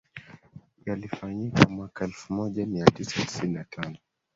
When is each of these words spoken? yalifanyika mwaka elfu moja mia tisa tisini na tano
yalifanyika 0.85 1.69
mwaka 1.69 2.05
elfu 2.05 2.33
moja 2.33 2.65
mia 2.65 2.85
tisa 2.85 3.21
tisini 3.25 3.53
na 3.53 3.63
tano 3.63 3.97